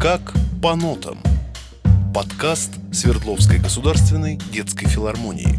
[0.00, 1.18] Как по нотам.
[2.14, 5.58] Подкаст Свердловской государственной детской филармонии.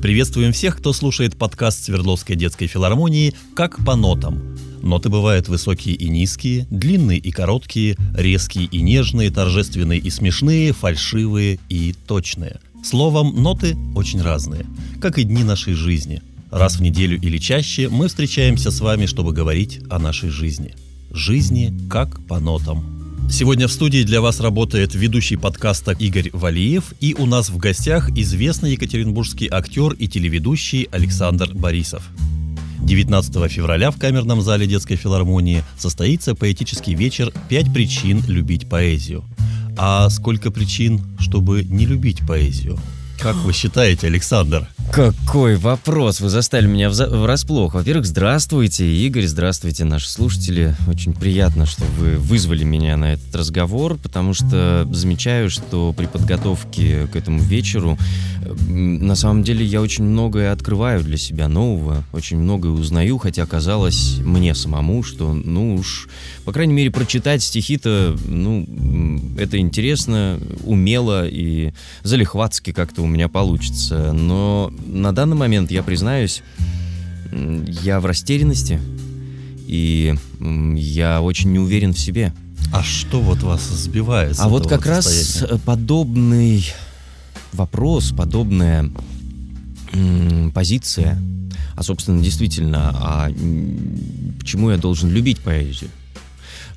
[0.00, 4.56] Приветствуем всех, кто слушает подкаст Свердловской детской филармонии «Как по нотам».
[4.82, 11.60] Ноты бывают высокие и низкие, длинные и короткие, резкие и нежные, торжественные и смешные, фальшивые
[11.68, 12.58] и точные.
[12.82, 14.64] Словом, ноты очень разные,
[15.02, 16.22] как и дни нашей жизни.
[16.50, 20.74] Раз в неделю или чаще мы встречаемся с вами, чтобы говорить о нашей жизни.
[21.12, 22.84] Жизни как по нотам.
[23.30, 28.10] Сегодня в студии для вас работает ведущий подкаста Игорь Валиев, и у нас в гостях
[28.16, 32.02] известный екатеринбургский актер и телеведущий Александр Борисов.
[32.82, 39.24] 19 февраля в камерном зале детской филармонии состоится поэтический вечер «Пять причин любить поэзию».
[39.78, 42.76] А сколько причин, чтобы не любить поэзию?
[43.22, 44.66] Как вы считаете, Александр?
[44.90, 46.20] Какой вопрос!
[46.20, 47.74] Вы застали меня врасплох.
[47.74, 50.74] Во-первых, здравствуйте, Игорь, здравствуйте, наши слушатели.
[50.88, 57.06] Очень приятно, что вы вызвали меня на этот разговор, потому что замечаю, что при подготовке
[57.08, 57.98] к этому вечеру
[58.66, 64.16] на самом деле я очень многое открываю для себя нового, очень многое узнаю, хотя казалось
[64.24, 66.08] мне самому, что, ну уж,
[66.44, 68.66] по крайней мере, прочитать стихи-то, ну,
[69.38, 74.12] это интересно, умело и залихватски как-то у меня получится.
[74.12, 76.42] Но на данный момент, я признаюсь,
[77.30, 78.80] я в растерянности,
[79.66, 82.32] и я очень не уверен в себе.
[82.72, 84.36] А что вот вас сбивает?
[84.38, 86.64] А вот как раз подобный
[87.52, 88.90] вопрос, подобная
[90.54, 91.20] позиция,
[91.76, 93.28] а собственно действительно, а
[94.38, 95.90] почему я должен любить поэзию?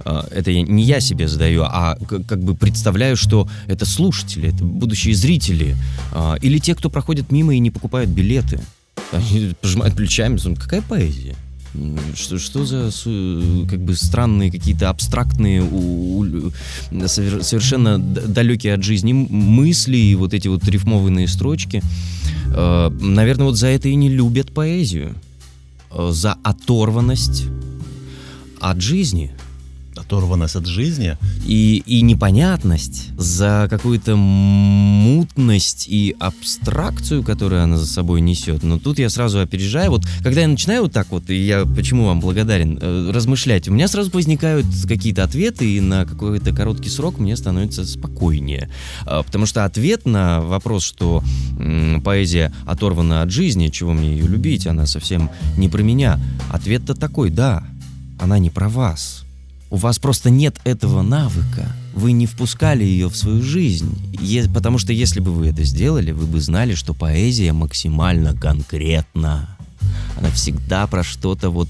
[0.06, 5.16] А, это не я себе задаю, а как бы представляю, что это слушатели, это будущие
[5.16, 5.76] зрители,
[6.12, 8.60] а, или те, кто проходит мимо и не покупают билеты.
[9.12, 11.36] Они пожимают плечами, какая поэзия?
[12.16, 12.92] Что, что за
[13.68, 16.52] как бы странные какие-то абстрактные, у, у,
[17.08, 21.82] совершенно далекие от жизни мысли и вот эти вот рифмованные строчки.
[22.56, 25.16] Э, наверное, вот за это и не любят поэзию.
[25.92, 27.46] За оторванность
[28.60, 29.32] от жизни–
[30.04, 31.18] оторванность от жизни.
[31.46, 38.64] И, и непонятность за какую-то мутность и абстракцию, которую она за собой несет.
[38.64, 39.92] Но тут я сразу опережаю.
[39.92, 43.72] Вот когда я начинаю вот так вот, и я почему вам благодарен, э, размышлять, у
[43.72, 48.70] меня сразу возникают какие-то ответы, и на какой-то короткий срок мне становится спокойнее.
[49.06, 51.24] А, потому что ответ на вопрос, что
[52.04, 56.20] поэзия оторвана от жизни, чего мне ее любить, она совсем не про меня.
[56.52, 57.64] Ответ-то такой, да,
[58.20, 59.23] она не про вас
[59.74, 61.76] у вас просто нет этого навыка.
[61.96, 63.98] Вы не впускали ее в свою жизнь.
[64.22, 69.58] Е- потому что если бы вы это сделали, вы бы знали, что поэзия максимально конкретна.
[70.16, 71.68] Она всегда про что-то вот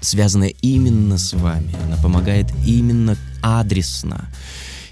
[0.00, 1.76] связанное именно с вами.
[1.84, 4.24] Она помогает именно адресно.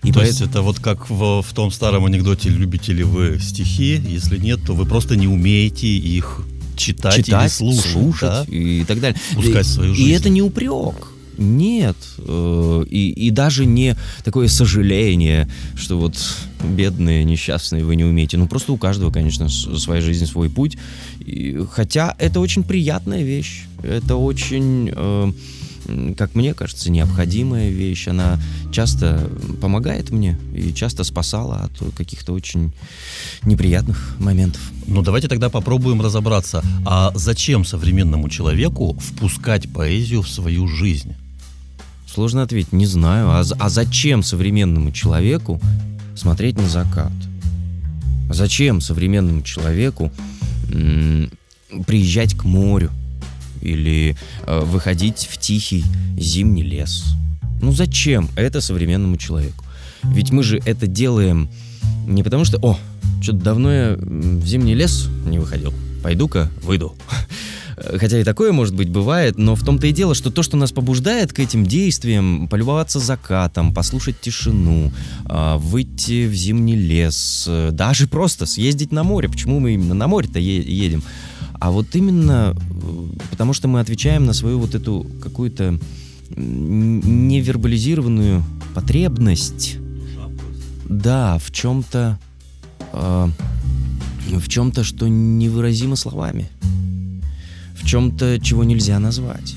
[0.05, 0.27] И то поэтому...
[0.27, 4.61] есть это вот как в, в том старом анекдоте «Любите ли вы стихи?» Если нет,
[4.65, 6.43] то вы просто не умеете их
[6.77, 8.45] читать, читать или слушать, слушать да?
[8.47, 9.21] и так далее.
[9.35, 10.11] Пускать свою жизнь.
[10.11, 11.14] И это не упрек.
[11.39, 11.97] Нет.
[12.19, 16.17] Э, и, и даже не такое сожаление, что вот
[16.63, 18.37] бедные, несчастные, вы не умеете.
[18.37, 20.77] Ну, просто у каждого, конечно, своя жизнь, свой путь.
[21.21, 23.65] И, хотя это очень приятная вещь.
[23.83, 24.91] Это очень...
[24.95, 25.33] Э,
[26.17, 28.09] как мне кажется, необходимая вещь.
[28.09, 28.41] Она
[28.73, 29.31] часто
[29.61, 32.73] помогает мне и часто спасала от каких-то очень
[33.43, 34.63] неприятных моментов.
[34.87, 41.15] Ну давайте тогда попробуем разобраться, а зачем современному человеку впускать поэзию в свою жизнь?
[42.15, 43.29] Сложно ответить, не знаю.
[43.31, 45.61] А, а зачем современному человеку
[46.15, 47.11] смотреть на закат?
[48.31, 50.13] Зачем современному человеку
[50.71, 51.29] м-
[51.85, 52.93] приезжать к морю
[53.61, 54.17] или
[54.47, 55.85] э, выходить в тихий
[56.17, 57.05] зимний лес?
[57.61, 59.65] Ну зачем это современному человеку?
[60.05, 61.49] Ведь мы же это делаем
[62.07, 62.79] не потому что, о,
[63.23, 66.95] что-то давно я в зимний лес не выходил, пойду-ка выйду.
[67.99, 70.73] Хотя и такое, может быть, бывает, но в том-то и дело, что то, что нас
[70.73, 74.93] побуждает к этим действиям, полюбоваться закатом, послушать тишину,
[75.25, 79.29] а, выйти в зимний лес, э, даже просто съездить на море.
[79.29, 81.03] Почему мы именно на море-то едем?
[81.61, 85.79] А вот именно э, потому, что мы отвечаем на свою вот эту какую-то
[86.37, 88.45] невербализированную
[88.75, 89.77] потребность.
[90.89, 92.19] Да, в чем-то,
[92.93, 93.29] э,
[94.27, 96.49] в чем-то, что невыразимо словами
[97.85, 99.55] чем-то, чего нельзя назвать.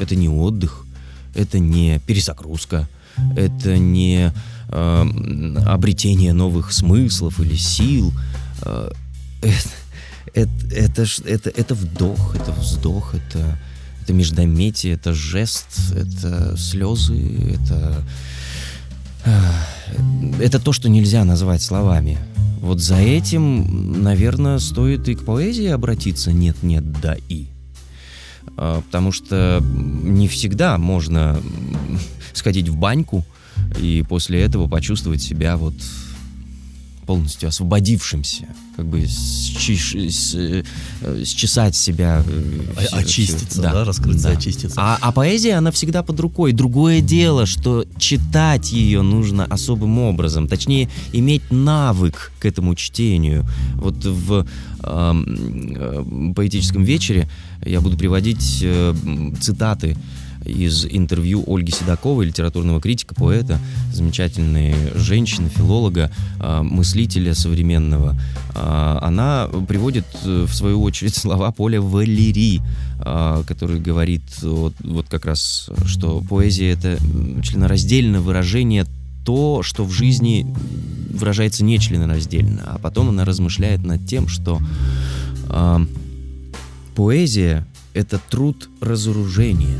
[0.00, 0.86] Это не отдых,
[1.34, 2.88] это не перезагрузка,
[3.36, 4.32] это не
[4.68, 8.12] э, обретение новых смыслов или сил.
[8.62, 8.90] Э,
[9.42, 9.68] это,
[10.34, 13.58] это, это, это, это вдох, это вздох, это,
[14.02, 18.04] это междометие, это жест, это слезы, это...
[19.24, 22.18] э, Это то, что нельзя назвать словами.
[22.60, 27.46] Вот за этим, наверное, стоит и к поэзии обратиться «нет-нет, да и».
[28.56, 31.40] А, Потому что не всегда можно
[32.32, 33.24] сходить в баньку
[33.78, 35.74] и после этого почувствовать себя вот
[37.08, 38.44] полностью освободившимся,
[38.76, 42.22] как бы счиш- с- э, счесать себя.
[42.26, 43.62] э, О- всё- очиститься, всё.
[43.62, 44.34] да, раскрыться, да.
[44.36, 44.74] очиститься.
[44.78, 46.52] А, а поэзия, она всегда под рукой.
[46.52, 50.48] Другое дело, что читать ее нужно особым образом.
[50.48, 53.46] Точнее, иметь навык к этому чтению.
[53.76, 54.46] Вот в
[54.82, 57.26] эм, э, поэтическом вечере
[57.64, 58.94] я буду приводить э,
[59.40, 59.96] цитаты
[60.48, 63.58] из интервью Ольги Седоковой, литературного критика, поэта,
[63.92, 66.10] замечательной женщины, филолога,
[66.40, 68.18] э, мыслителя современного.
[68.54, 72.60] А, Она приводит, э, в свою очередь, слова Поля Валери,
[73.00, 76.98] а, который говорит вот, вот как раз, что поэзия— это
[77.42, 78.86] членораздельное выражение
[79.24, 80.46] то, что в жизни
[81.12, 82.62] выражается не членораздельно.
[82.66, 84.60] А потом она размышляет над тем, что
[85.48, 85.82] а,
[86.94, 89.78] поэзия— это труд разоружения.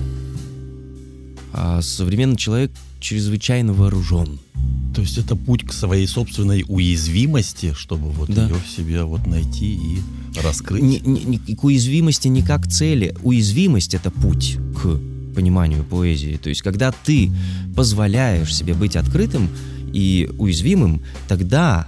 [1.52, 4.38] А современный человек чрезвычайно вооружен.
[4.94, 8.46] То есть это путь к своей собственной уязвимости, чтобы вот Да.
[8.46, 9.98] ее в себе вот найти и
[10.42, 10.82] раскрыть.
[10.82, 13.14] Не- не- не- к уязвимости не как цели.
[13.22, 14.98] Уязвимость— это путь к
[15.34, 16.36] пониманию поэзии.
[16.42, 17.30] То есть, когда ты
[17.76, 19.48] позволяешь себе быть открытым
[19.92, 21.86] и уязвимым, тогда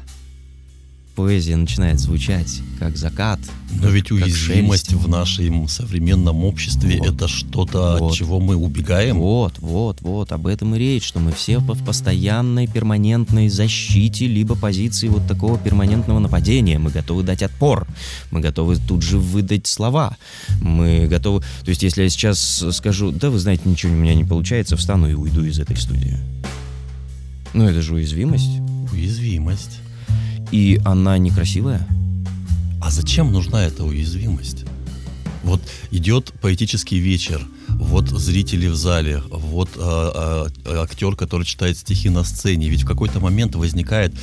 [1.21, 3.39] поэзия начинает звучать как закат.
[3.81, 5.05] Но ведь как уязвимость шелест.
[5.05, 7.09] в нашем современном обществе Вот.
[7.09, 8.13] это что-то, Вот.
[8.13, 9.19] от чего мы убегаем.
[9.19, 14.57] Вот, вот, вот, об этом и речь, что мы все в постоянной перманентной защите, либо
[14.57, 16.79] позиции вот такого перманентного нападения.
[16.79, 17.87] Мы готовы дать отпор,
[18.31, 20.17] мы готовы тут же выдать слова,
[20.63, 21.41] мы готовы...
[21.65, 25.11] То есть, если я сейчас скажу, да, вы знаете, ничего у меня не получается, встану
[25.11, 26.17] и уйду из этой студии.
[27.53, 28.61] Ну, это же уязвимость.
[28.91, 29.81] Уязвимость.
[30.53, 31.87] И она некрасивая.
[32.81, 34.65] А зачем нужна эта уязвимость?
[35.43, 35.61] Вот
[35.91, 42.25] идет поэтический вечер, вот зрители в зале, вот а, а, актер, который читает стихи на
[42.25, 42.69] сцене.
[42.69, 44.15] Ведь в какой-то момент возникает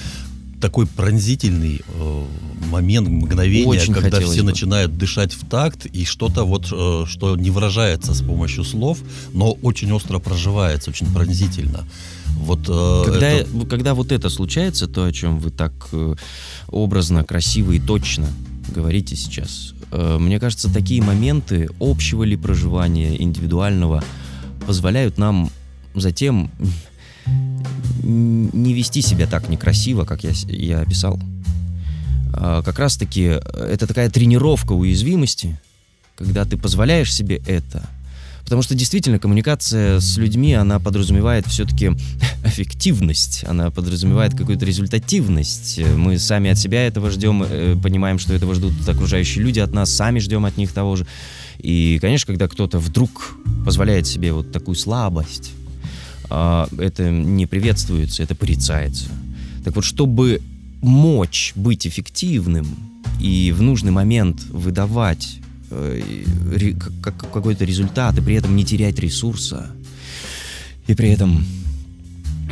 [0.60, 2.24] такой пронзительный э,
[2.70, 4.44] момент, мгновение, Очень когда все бы.
[4.50, 9.00] начинают дышать в такт, и что-то вот, э, что не выражается с помощью слов,
[9.34, 11.86] но очень остро проживается, очень пронзительно.
[12.40, 16.16] Вот э, Когда, это- когда вот это случается, то, о чем вы так э,
[16.68, 18.28] образно, красиво и точно
[18.74, 24.04] говорите сейчас, э, мне кажется, такие моменты общего ли проживания, индивидуального,
[24.66, 25.50] позволяют нам
[25.96, 26.52] затем
[28.08, 31.20] не вести себя так некрасиво, как я, я описал.
[32.34, 35.60] А, Как раз-таки э, это такая тренировка уязвимости,
[36.16, 37.88] когда ты позволяешь себе это.
[38.44, 41.92] Потому что действительно коммуникация с людьми, она подразумевает все-таки
[42.46, 45.82] эффективность, она подразумевает какую-то результативность.
[45.98, 49.92] Мы сами от себя этого ждем, э, понимаем, что этого ждут окружающие люди от нас,
[49.92, 51.06] сами ждем от них того же.
[51.60, 55.52] И, конечно, когда кто-то вдруг позволяет себе вот такую слабость,
[56.30, 59.10] это не приветствуется, это порицается.
[59.64, 60.42] Так вот, чтобы
[60.82, 62.66] мочь быть эффективным
[63.20, 65.40] и в нужный момент выдавать
[65.72, 69.72] э, какой-то результат и при этом не терять ресурса,
[70.88, 71.46] и при этом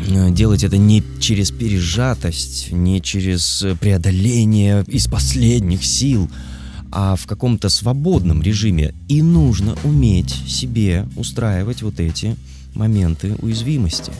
[0.07, 6.29] э, делать это не через пережатость, не через преодоление из последних сил,
[6.91, 8.93] а в каком-то свободном режиме.
[9.07, 12.35] И нужно уметь себе устраивать вот эти
[12.75, 14.11] моменты уязвимости,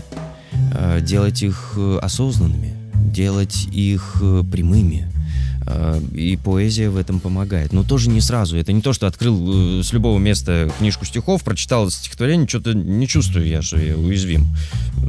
[0.74, 2.74] э, делать их э, осознанными,
[3.12, 5.12] делать их э, прямыми.
[6.14, 7.74] И поэзия в этом помогает.
[7.74, 8.56] Но тоже не сразу.
[8.56, 13.48] Это не то, что открыл с любого места книжку стихов, прочитал стихотворение, что-то не чувствую
[13.48, 14.46] я, что я уязвим.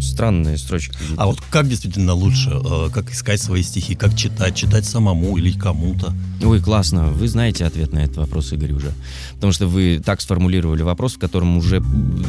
[0.00, 0.97] Странные строчки.
[1.19, 2.59] А вот как действительно лучше,
[2.95, 6.15] как искать свои стихи, как читать, читать самому или кому-то?
[6.43, 7.09] Ой, классно.
[7.09, 8.93] Вы знаете ответ на этот вопрос, Игорь, уже.
[9.35, 11.83] Потому что вы так сформулировали вопрос, в котором уже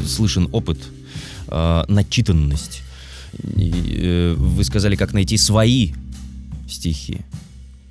[0.06, 0.80] слышен опыт,
[1.48, 2.82] э, начитанность.
[3.56, 5.92] И, э, вы сказали, как найти свои
[6.70, 7.20] стихи.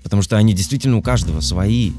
[0.02, 1.92] Потому что они действительно у каждого свои.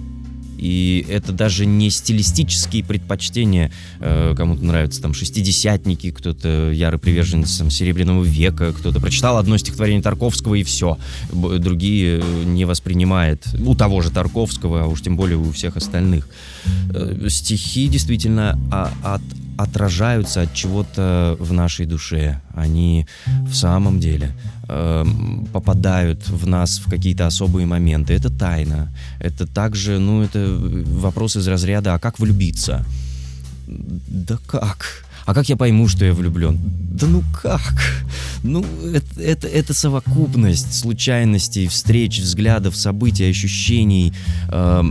[0.57, 3.71] И это даже не стилистические предпочтения.
[3.99, 10.01] Э, Кому-то нравятся там шестидесятники, кто-то ярый приверженец там, Серебряного века, кто-то прочитал одно стихотворение
[10.01, 10.97] Тарковского и все.
[11.31, 13.45] Другие э, не воспринимает.
[13.59, 16.27] У того же Тарковского, а уж тем более у всех остальных.
[16.89, 19.21] Э, Стихи действительно а- от-
[19.57, 22.41] отражаются от чего-то в нашей душе.
[22.53, 23.07] Они
[23.47, 24.31] в самом деле
[24.69, 28.13] эм, попадают в нас в какие-то особые моменты.
[28.13, 28.89] Это тайна.
[29.19, 30.57] Это также, ну, это
[31.01, 32.85] вопрос из разряда, а как влюбиться?
[33.67, 35.06] Да как?
[35.27, 36.57] А как я пойму, что я влюблен?
[36.89, 37.61] Да ну как?
[38.43, 44.13] Ну, это, это, это совокупность случайностей, встреч, взглядов, событий, ощущений,
[44.49, 44.83] э,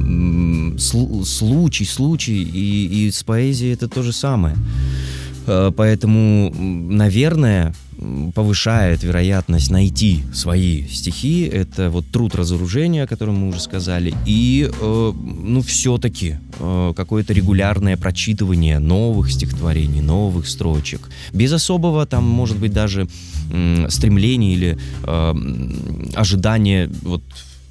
[0.78, 4.56] слу, случай, случай, и, и с поэзией это то же самое.
[5.46, 7.74] Э, поэтому, наверное,
[8.34, 11.44] повышает вероятность найти свои стихи.
[11.44, 14.14] Это вот труд разоружения, о котором мы уже сказали.
[14.26, 21.08] И, э, ну, все-таки э, какое-то регулярное прочитывание новых стихотворений, новых строчек.
[21.32, 23.08] Без особого там, может быть, даже
[23.52, 25.34] э, стремления или э,
[26.14, 27.22] ожидания вот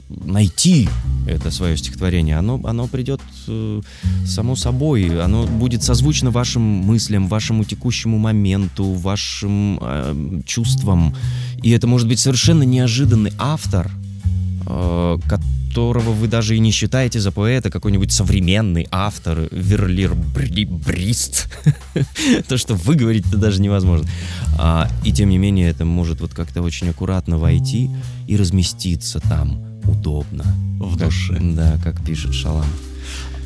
[0.09, 0.87] найти
[1.27, 3.81] это свое стихотворение, оно, оно придет э,
[4.25, 11.15] само собой, оно будет созвучно вашим мыслям, вашему текущему моменту, вашим э, чувствам.
[11.63, 13.89] И это может быть совершенно неожиданный автор,
[14.67, 21.51] э, которого вы даже и не считаете за поэта, какой-нибудь современный автор, Верлир Брист.
[22.47, 24.07] То, что вы говорите, даже невозможно.
[24.57, 27.89] А, и тем не менее, это может вот как-то очень аккуратно войти
[28.27, 30.45] и разместиться там удобно.
[30.79, 31.37] В как, душе.
[31.39, 32.65] Да, как пишет Шалам.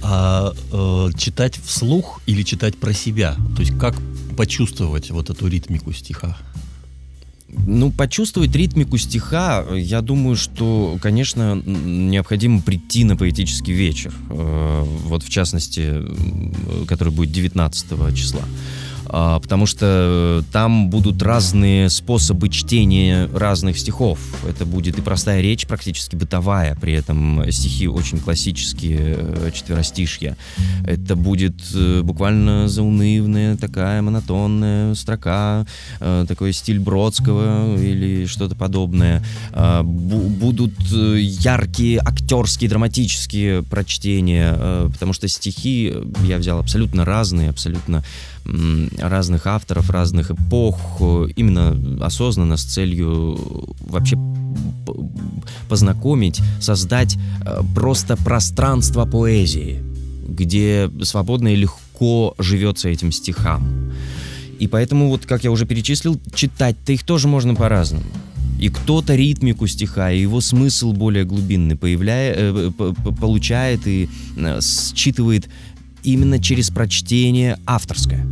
[0.02, 3.36] А э, читать вслух или читать про себя?
[3.56, 3.96] То есть как
[4.38, 6.38] почувствовать вот эту ритмику стиха?
[7.52, 14.14] Ну, почувствовать ритмику стиха, я думаю, что, конечно, необходимо прийти на поэтический вечер.
[14.30, 15.96] Э, вот, в частности,
[16.88, 18.44] который будет 19 числа.
[19.12, 24.20] А, потому что там будут разные способы чтения разных стихов.
[24.48, 30.38] Это будет и простая речь, практически бытовая, при этом стихи очень классические, э, четверостишья.
[30.86, 35.66] Это будет э, буквально заунывная такая монотонная строка,
[36.00, 39.24] э, такой стиль Бродского или что-то подобное.
[39.52, 48.04] А, будут яркие актерские, драматические прочтения, потому что стихи я взял абсолютно разные, абсолютно
[48.98, 51.02] разных авторов, разных эпох,
[51.36, 53.38] именно осознанно с целью
[53.82, 54.18] вообще
[55.68, 59.84] познакомить, создать э, просто пространство поэзии,
[60.28, 63.92] где свободно и легко живется этим стихам.
[64.58, 68.04] И поэтому, вот как я уже перечислил, читать-то их тоже можно по-разному.
[68.60, 75.48] И кто-то ритмику стиха, и его смысл более глубинный появляет, э, получает и э, считывает
[76.04, 78.26] именно через прочтение авторское.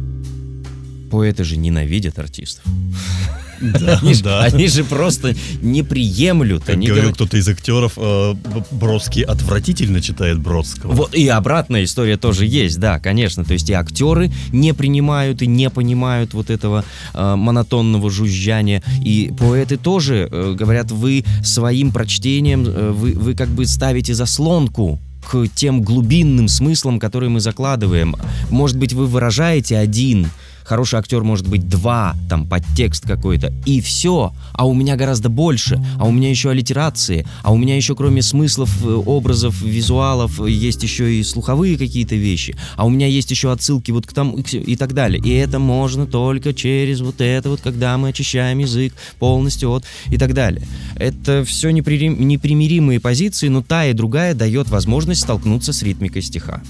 [1.09, 2.63] Поэты же ненавидят артистов.
[3.59, 4.49] Да, они, да.
[4.49, 6.63] Же, они же просто не приемлют.
[6.63, 8.35] Как они говорил кто-то из актеров, э,
[8.71, 10.91] Бродский отвратительно читает Бродского.
[10.91, 13.43] Вот и обратная история тоже есть, да, конечно.
[13.43, 18.83] То есть и актеры не принимают и не понимают вот этого э, монотонного жужжания.
[19.03, 24.99] И поэты тоже э, говорят, вы своим прочтением, э, вы, вы как бы ставите заслонку
[25.27, 28.15] к тем глубинным смыслам, которые мы закладываем.
[28.49, 30.29] Может быть, вы выражаете один
[30.67, 34.33] хороший актер может быть два, там, подтекст какой-то, и все.
[34.53, 35.81] А у меня гораздо больше.
[35.97, 37.25] А у меня еще аллитерации.
[37.43, 42.55] А у меня еще кроме смыслов, э, образов, визуалов, есть еще и слуховые какие-то вещи.
[42.75, 45.21] А у меня есть еще отсылки вот к тому и так далее.
[45.23, 50.17] И это можно только через вот это вот, когда мы очищаем язык полностью от и
[50.17, 50.67] так далее.
[50.95, 56.61] Это все непримиримые позиции, но та и другая дает возможность столкнуться с ритмикой стиха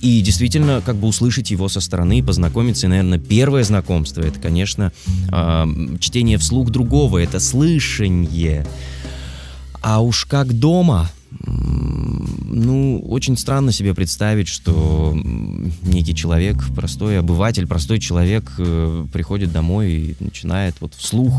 [0.00, 2.86] и действительно как бы услышать его со стороны, познакомиться.
[2.86, 4.92] И, наверное, первое знакомство это, конечно,
[5.30, 5.66] э,
[6.00, 8.66] чтение вслух другого, это слышание.
[9.80, 15.16] А уж как дома, ну, очень странно себе представить, что
[15.82, 21.34] некий человек, простой обыватель, простой человек э, приходит домой и начинает вот вслух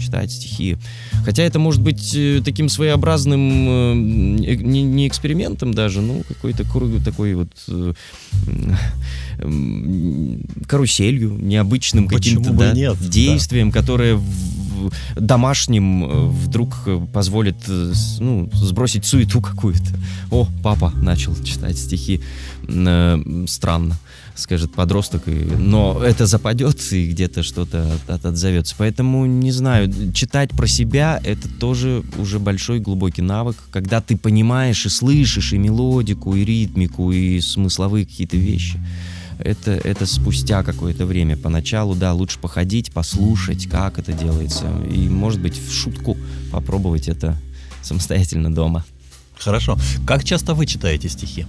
[0.00, 0.76] читать стихи.
[1.24, 6.64] Хотя это может быть э, таким своеобразным, э, не, не экспериментом даже, ну, какой-то
[7.04, 7.50] такой вот
[10.66, 13.80] каруселью, необычным каким-то да, действием, да.
[13.80, 14.20] которое
[15.16, 19.90] домашним вдруг позволит ну, сбросить суету какую-то.
[20.30, 22.20] О, папа начал читать стихи.
[23.46, 23.98] Странно
[24.34, 28.74] скажет подросток, но это западет и где-то что-то от, отзовется.
[28.76, 34.86] Поэтому, не знаю, читать про себя— это тоже уже большой глубокий навык, когда ты понимаешь
[34.86, 38.80] и слышишь и мелодику, и ритмику, и смысловые какие-то вещи.
[39.38, 41.36] Это, это спустя какое-то время.
[41.36, 44.66] Поначалу, да, лучше походить, послушать, как это делается.
[44.90, 46.16] И, может быть, в шутку
[46.52, 47.36] попробовать это
[47.82, 48.84] самостоятельно дома.
[49.36, 49.78] Хорошо.
[50.06, 51.46] Как часто вы читаете стихи?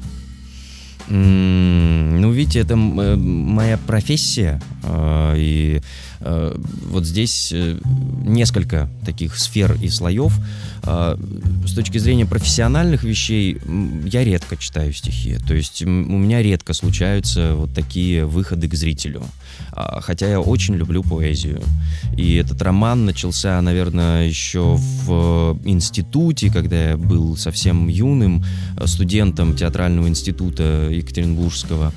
[1.07, 7.77] Ну, видите, это э, моя профессия, а, и э, вот здесь э,
[8.23, 10.33] несколько таких сфер и слоев.
[10.83, 11.17] А,
[11.65, 13.57] с точки зрения профессиональных вещей
[14.05, 19.23] я редко читаю стихи, то есть у меня редко случаются вот такие выходы к зрителю.
[19.71, 21.61] А, хотя я очень люблю поэзию.
[22.17, 28.43] И этот роман начался, наверное, еще в институте, когда я был совсем юным
[28.85, 31.93] студентом театрального института Екатеринбургского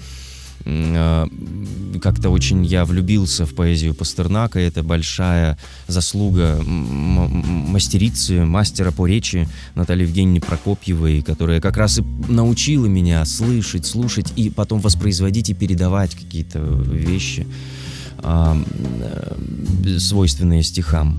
[0.65, 4.59] как-то очень я влюбился в поэзию Пастернака.
[4.59, 12.87] Это большая заслуга мастерицы, мастера по речи Натальи Евгеньевны Прокопьевой, которая как раз и научила
[12.87, 17.47] меня слышать, слушать и потом воспроизводить и передавать какие-то вещи.
[18.23, 18.57] Э,
[19.99, 21.17] свойственные стихам.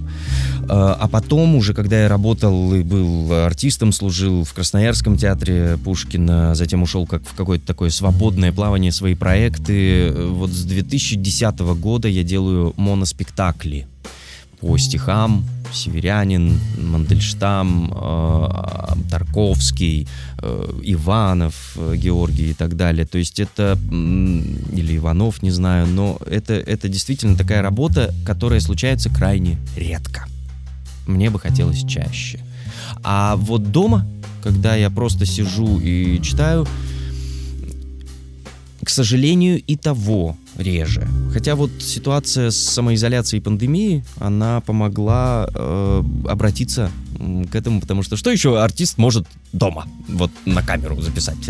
[0.67, 6.53] А, а потом уже, когда я работал и был артистом, служил в Красноярском театре Пушкина,
[6.55, 10.13] затем ушел как в какое-то такое свободное плавание, свои проекты.
[10.13, 13.87] Вот с 2010 года я делаю моноспектакли
[14.59, 20.07] по стихам, Северянин, Мандельштам, э, Тарковский,
[20.41, 23.05] э, Иванов, э, Георгий и так далее.
[23.05, 29.09] То есть это, или Иванов, не знаю, но это, это действительно такая работа, которая случается
[29.09, 30.25] крайне редко.
[31.07, 32.39] Мне бы хотелось чаще.
[33.03, 34.05] А вот дома,
[34.43, 36.67] когда я просто сижу и читаю,
[38.83, 41.07] к сожалению, и того реже.
[41.33, 46.91] Хотя вот ситуация с самоизоляцией и пандемией, она помогла э, обратиться
[47.51, 51.37] к этому, потому что что еще артист может дома, вот на камеру записать?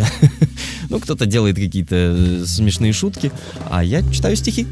[0.90, 3.32] Ну, кто-то делает какие-то э, смешные шутки,
[3.70, 4.66] а я читаю стихи.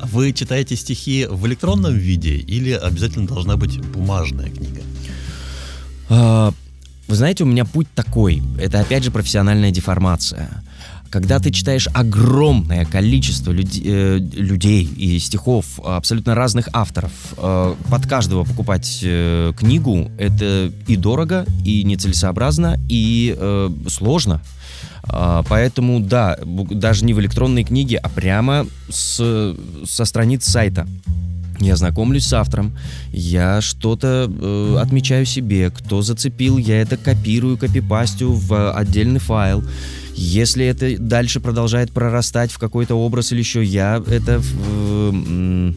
[0.00, 4.82] Вы читаете стихи в электронном виде или обязательно должна быть бумажная книга?
[6.08, 6.52] А,
[7.08, 8.42] вы знаете, у меня путь такой.
[8.60, 10.62] Это опять же профессиональная деформация.
[11.10, 18.06] Когда ты читаешь огромное количество люд, э, людей и стихов абсолютно разных авторов, э, под
[18.06, 24.42] каждого покупать э, книгу это и дорого, и нецелесообразно, и э, сложно.
[25.10, 30.86] Э, поэтому да, даже не в электронной книге, а прямо с, со страниц сайта.
[31.60, 32.76] Я знакомлюсь с автором,
[33.12, 39.64] я что-то э, отмечаю себе, кто зацепил, я это копирую, копипастю в отдельный файл.
[40.20, 45.72] Если это дальше продолжает прорастать в какой-то образ или еще, я это э,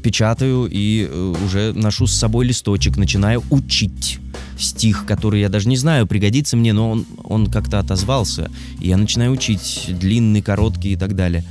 [0.00, 4.20] печатаю и э, уже ношу с собой листочек, начинаю учить
[4.56, 8.48] стих, который я даже не знаю, пригодится мне, но он, он как-то отозвался.
[8.78, 11.44] И я начинаю учить длинный, короткий и так далее.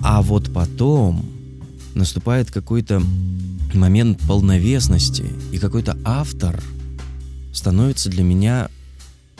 [0.00, 1.22] А вот потом
[1.94, 3.02] наступает какой-то
[3.74, 6.62] момент полновесности, и какой-то автор
[7.52, 8.70] становится для меня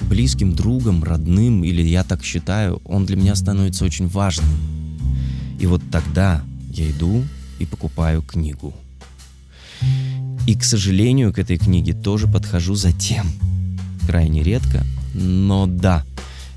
[0.03, 4.49] близким другом, родным, или я так считаю, он для меня становится очень важным.
[5.61, 7.25] И вот тогда я иду
[7.59, 8.75] и покупаю книгу.
[10.47, 13.27] И, к сожалению, к этой книге тоже подхожу затем.
[14.07, 14.85] Крайне редко,
[15.15, 16.05] но да,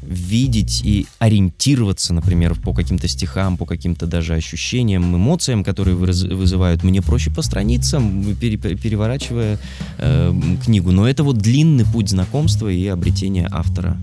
[0.07, 7.01] видеть и ориентироваться, например, по каким-то стихам, по каким-то даже ощущениям, эмоциям, которые вызывают, мне
[7.01, 9.59] проще по страницам, пере переворачивая
[9.97, 10.91] э, книгу.
[10.91, 13.97] Но это вот длинный путь знакомства и обретения автора.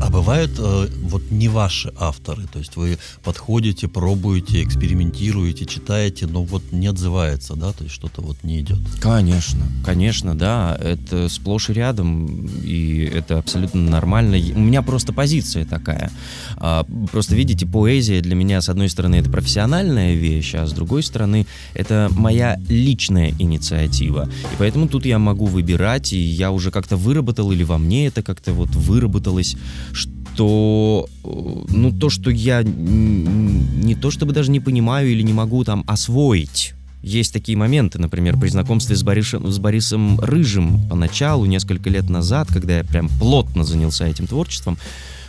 [0.00, 6.42] А бывают э, вот не ваши авторы, то есть вы подходите, пробуете, экспериментируете, читаете, но
[6.42, 8.78] вот не отзывается, да, то есть что-то вот не идет.
[9.00, 14.36] Конечно, конечно, да, это сплошь и рядом, и это абсолютно нормально.
[14.54, 16.10] У меня просто позиция такая.
[16.56, 21.02] А, просто видите, поэзия для меня, с одной стороны, это профессиональная вещь, а с другой
[21.02, 24.28] стороны, это моя личная инициатива.
[24.52, 28.22] И поэтому тут я могу выбирать, и я уже как-то выработал, или во мне это
[28.22, 29.56] как-то вот выработалось,
[29.92, 31.28] что, э,
[31.68, 36.74] ну, то, что я не то чтобы даже не понимаю или не могу там освоить.
[37.02, 42.48] Есть такие моменты, например, при знакомстве с Борисом, с Борисом Рыжим поначалу, несколько лет назад,
[42.52, 44.76] когда я прям плотно занялся этим творчеством,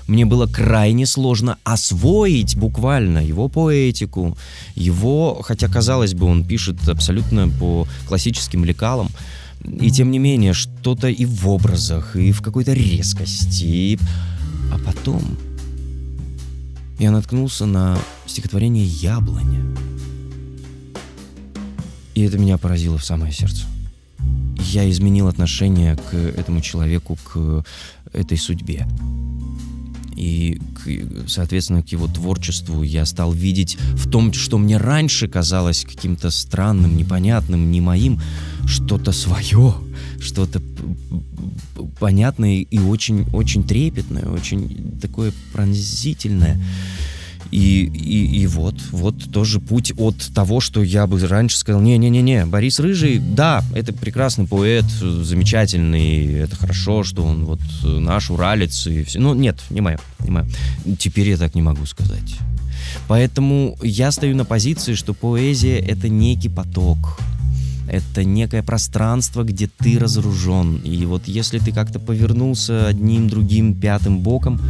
[0.07, 4.37] мне было крайне сложно освоить буквально его поэтику,
[4.75, 9.07] его, хотя казалось бы, он пишет абсолютно по классическим лекалам,
[9.63, 13.97] и тем не менее, что-то и в образах, и в какой-то резкости.
[14.71, 15.21] А потом
[16.99, 19.65] я наткнулся на стихотворение «Яблоня».
[22.13, 23.65] И это меня поразило в самое сердце.
[24.57, 27.63] Я изменил отношение к этому человеку, к
[28.13, 28.87] этой судьбе.
[30.15, 35.83] И, к, соответственно, к его творчеству я стал видеть в том, что мне раньше казалось
[35.83, 38.21] каким-то странным, непонятным, не моим,
[38.67, 39.73] что-то свое,
[40.21, 40.61] что-то
[41.99, 46.61] понятное и очень, очень трепетное, очень такое пронзительное.
[47.49, 52.45] И, и, и вот, вот тоже путь от того, что я бы раньше сказал, не-не-не-не,
[52.45, 59.03] Борис Рыжий, да, это прекрасный поэт, замечательный, это хорошо, что он вот наш уралец и
[59.03, 59.19] все.
[59.19, 60.47] Ну, нет, не мое, не мое.
[60.97, 62.37] Теперь я так не могу сказать.
[63.09, 67.19] Поэтому я стою на позиции, что поэзия— это некий поток,
[67.91, 70.77] это некое пространство, где ты разоружен.
[70.77, 74.61] И вот если ты как-то повернулся одним, другим, пятым боком,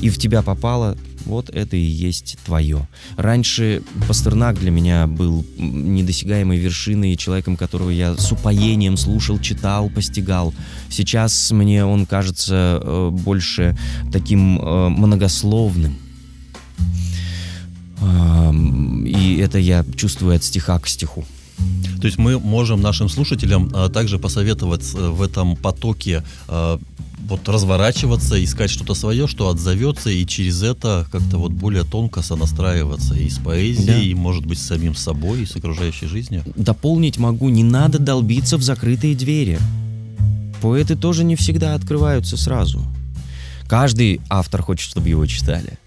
[0.00, 2.86] и в тебя попало, вот это и есть твое.
[3.16, 10.54] Раньше Пастернак для меня был недосягаемой вершиной, человеком, которого я с упоением слушал, читал, постигал.
[10.88, 13.76] Сейчас мне он кажется э, больше
[14.12, 15.98] таким э, многословным.
[19.04, 21.26] И это я чувствую от стиха к стиху.
[22.00, 26.78] То есть мы можем нашим слушателям а, также посоветовать э, в этом потоке а,
[27.28, 33.14] вот разворачиваться, искать что-то свое, что отзовется, и через это как-то вот более тонко сонастраиваться
[33.14, 33.98] и с поэзией, да.
[33.98, 36.42] и, может быть, с самим собой, и с окружающей жизнью.
[36.56, 39.58] Дополнить могу, не надо долбиться в закрытые двери.
[40.60, 42.82] Поэты тоже не всегда открываются сразу.
[43.68, 45.78] Каждый автор хочет, чтобы его читали.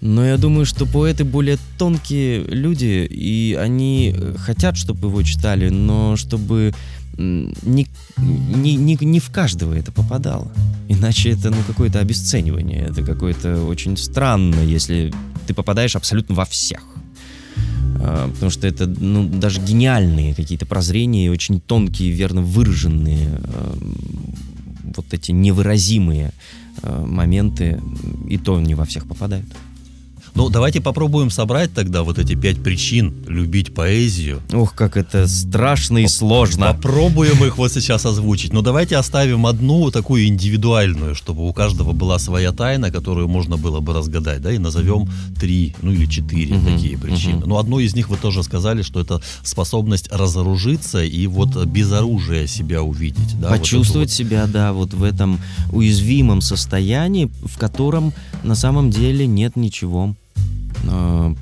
[0.00, 6.16] Но я думаю, что поэты более тонкие люди, и они хотят, чтобы его читали, но
[6.16, 6.72] чтобы
[7.16, 10.52] не, не, не, не в каждого это попадало.
[10.88, 12.86] Иначе это ну, какое-то обесценивание.
[12.90, 15.12] Это какое-то очень странно, если
[15.46, 16.80] ты попадаешь абсолютно во всех.
[18.00, 23.76] А, потому что это ну, даже гениальные какие-то прозрения, очень тонкие, верно выраженные, а,
[24.96, 26.32] вот эти невыразимые
[26.82, 27.80] а, моменты,
[28.28, 29.46] и то не во всех попадают.
[30.38, 34.40] Ну, давайте попробуем собрать тогда вот эти пять причин любить поэзию.
[34.52, 36.74] Ух, как это страшно и сложно.
[36.74, 38.52] Попробуем их вот сейчас озвучить.
[38.52, 43.80] Но давайте оставим одну такую индивидуальную, чтобы у каждого была своя тайна, которую можно было
[43.80, 47.38] бы разгадать, да, и назовем три, ну или четыре угу, такие причины.
[47.38, 47.48] Угу.
[47.48, 52.46] Но одну из них вы тоже сказали, что это способность разоружиться и вот без оружия
[52.46, 53.40] себя увидеть.
[53.40, 54.28] Да, Почувствовать вот вот.
[54.28, 55.40] себя, да, вот в этом
[55.72, 58.12] уязвимом состоянии, в котором
[58.44, 60.14] на самом деле нет ничего
[60.90, 61.34] э,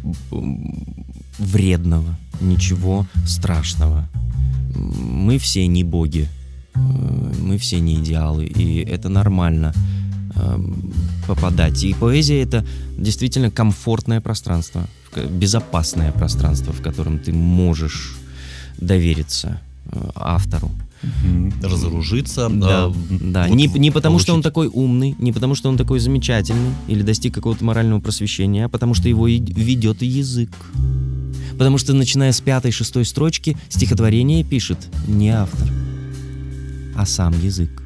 [1.39, 4.09] вредного, ничего страшного.
[4.75, 6.29] Мы все не боги,
[6.75, 9.73] э, мы все не идеалы, и это нормально
[10.35, 10.59] э,
[11.27, 11.83] попадать.
[11.85, 12.65] И поэзия это
[12.99, 14.87] действительно комфортное пространство,
[15.31, 18.17] безопасное пространство, в котором ты можешь
[18.79, 19.61] довериться
[19.92, 20.70] э, автору
[21.62, 22.49] разоружиться.
[22.49, 23.46] Да, э, да.
[23.49, 24.27] Вот не, не потому, получить...
[24.27, 28.64] что он такой умный, не потому, что он такой замечательный или достиг какого-то морального просвещения,
[28.64, 30.51] а потому что его и ведет язык.
[31.59, 35.68] Потому что, начиная с пятой-шестой строчки, стихотворение пишет не автор,
[36.94, 37.83] а сам язык.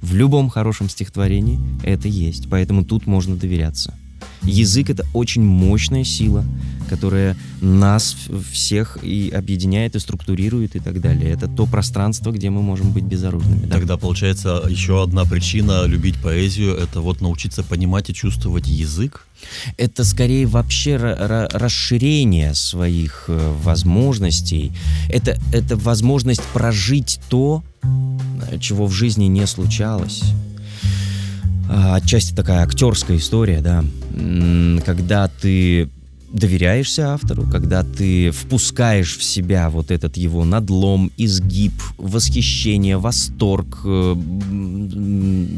[0.00, 3.94] В любом хорошем стихотворении это есть, поэтому тут можно доверяться.
[4.42, 6.44] Язык— это очень мощная сила,
[6.94, 8.16] которая нас
[8.52, 11.32] всех и объединяет, и структурирует, и так далее.
[11.32, 13.66] Это то пространство, где мы можем быть безоружными.
[13.66, 13.74] Да?
[13.74, 19.26] Тогда, получается, еще одна причина любить поэзию— это вот научиться понимать и чувствовать язык?
[19.76, 24.72] Это скорее вообще расширение своих э, возможностей.
[25.10, 27.62] Это, это возможность прожить то,
[28.60, 30.22] чего в жизни не случалось
[31.68, 33.84] а, отчасти такая актерская история, да,
[34.84, 35.88] когда ты
[36.34, 44.16] доверяешься автору, когда ты впускаешь в себя вот этот его надлом, изгиб, восхищение, восторг, э,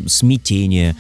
[0.07, 0.95] смятение.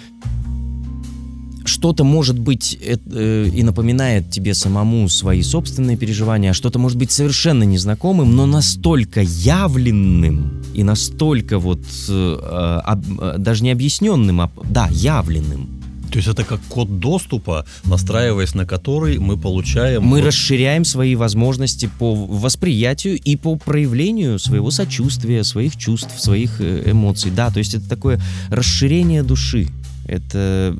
[1.66, 7.10] Что-то может быть э, и напоминает тебе самому свои собственные переживания, а что-то может быть
[7.10, 14.88] совершенно незнакомым, но настолько явленным и настолько вот э, э, даже не объясненным, а да,
[14.90, 15.75] явленным,
[16.10, 20.02] то есть это как код доступа, настраиваясь на который мы получаем...
[20.02, 20.26] Мы вот...
[20.26, 27.30] расширяем свои возможности по восприятию и по проявлению своего сочувствия, своих чувств, своих э, эмоций.
[27.30, 29.68] Да, то есть это такое расширение души.
[30.06, 30.70] Это э,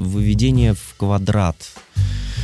[0.00, 1.56] выведение в квадрат,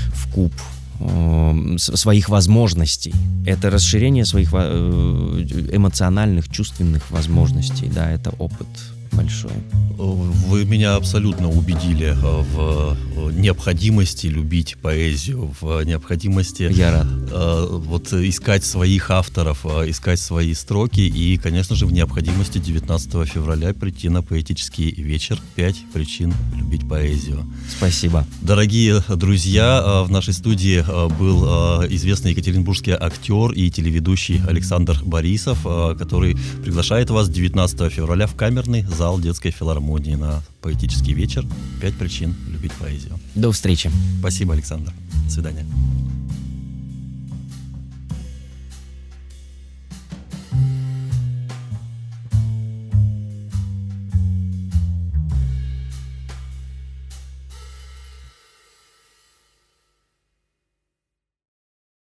[0.08, 0.52] в куб
[1.00, 3.12] э, своих возможностей.
[3.46, 7.90] Это расширение своих эмоциональных, чувственных возможностей.
[7.92, 8.68] Да, это опыт
[9.14, 9.54] большое.
[9.96, 17.06] Вы меня абсолютно убедили э, в э, необходимости любить поэзию, в необходимости Я рад.
[17.06, 23.72] э, вот искать своих авторов, искать свои строки и, конечно же, в необходимости 19 февраля
[23.72, 27.46] прийти на поэтический вечер «Пять причин любить поэзию».
[27.76, 28.26] Спасибо.
[28.42, 30.84] Дорогие друзья, в нашей студии
[31.18, 31.44] был
[31.86, 39.20] известный екатеринбургский актер и телеведущий Александр Борисов, который приглашает вас 19 февраля в камерный зал
[39.20, 41.44] детской филармонии на поэтический вечер
[41.78, 43.20] «Пять причин любить поэзию».
[43.34, 43.90] До встречи.
[44.20, 44.94] Спасибо, Александр.
[45.26, 45.66] До свидания.